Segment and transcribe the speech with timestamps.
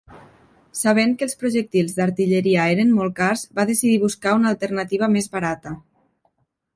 [0.77, 5.75] Sabent que els projectils d'artilleria eren molt cars, va decidir buscar una alternativa més barata.